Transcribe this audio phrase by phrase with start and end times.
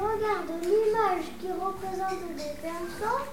[0.00, 3.28] regarde l'image qui représente des personnes,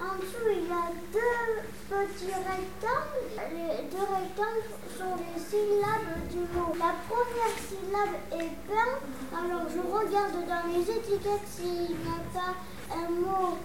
[0.00, 3.28] en dessous il y a deux petits rectangles.
[3.52, 4.66] Les deux rectangles
[4.98, 6.72] sont les syllabes du mot.
[6.78, 8.90] La première syllabe est pain.
[9.36, 12.54] Alors je regarde dans les étiquettes s'il n'y a pas
[12.96, 13.58] un mot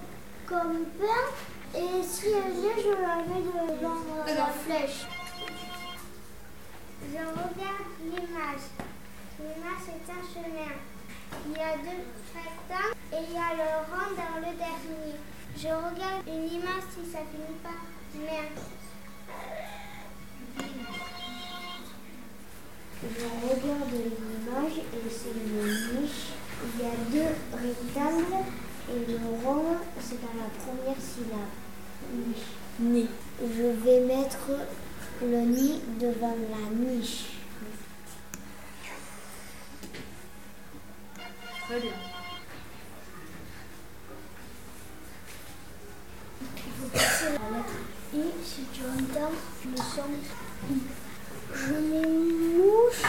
[0.45, 1.25] comme pain.
[1.75, 5.07] Et si elle est, je la mets devant la flèche.
[7.01, 8.65] Je regarde l'image.
[9.39, 10.73] L'image est un chemin.
[11.45, 15.15] Il y a deux rectangles et il y a le rond dans le dernier.
[15.55, 17.81] Je regarde une image si ça finit par
[18.15, 18.59] merde.
[23.03, 26.27] Je regarde l'image et c'est une niche.
[26.63, 28.45] Il y a deux rectangles
[28.89, 31.53] et le rond, c'est dans la première syllabe.
[32.79, 33.09] Niche.
[33.41, 34.49] Je vais mettre
[35.21, 37.36] le nid devant la niche.
[41.67, 41.91] Très bien.
[46.95, 47.77] C'est la lettre
[48.13, 49.33] I si tu entends
[49.65, 50.09] le son
[50.71, 50.73] I.
[51.53, 53.03] Je mets une mouche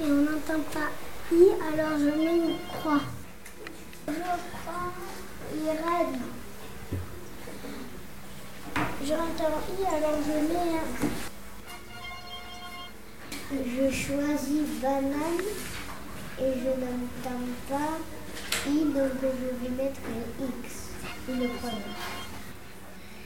[0.00, 0.90] et on n'entend pas
[1.32, 1.34] I,
[1.72, 3.02] alors je mets une croix.
[4.06, 4.92] Je prends
[5.52, 6.20] l'irène.
[9.04, 10.88] J'entends I, alors je mets un.
[13.66, 15.44] Je choisis banane
[16.40, 17.98] et je n'entends pas
[18.66, 20.90] I, donc je vais mettre un X,
[21.28, 21.48] une.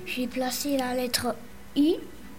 [0.06, 1.35] J'ai placé la lettre
[1.77, 1.98] I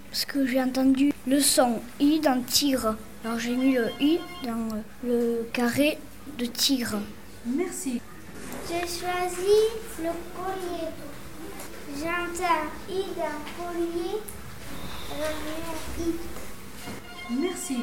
[0.09, 2.95] parce que j'ai entendu le son I dans tigre.
[3.23, 5.97] Alors j'ai mis le I dans le carré
[6.37, 6.99] de tigre.
[7.45, 8.01] Merci.
[8.67, 9.57] J'ai choisi
[9.99, 10.89] le collier.
[11.95, 14.17] J'entends I dans collier.
[15.11, 17.39] Alors je mets un I.
[17.41, 17.77] Merci.